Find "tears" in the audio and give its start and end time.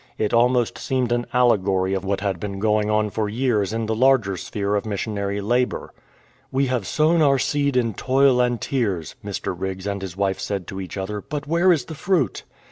8.59-9.13